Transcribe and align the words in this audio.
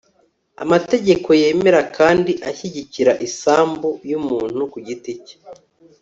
amategeko 0.63 1.29
yemera 1.41 1.81
kandi 1.97 2.31
ashyigikira 2.49 3.11
isambu 3.27 3.89
y'umuntu 4.09 4.59
ku 4.71 4.77
giti 4.87 5.13
cye 5.25 5.35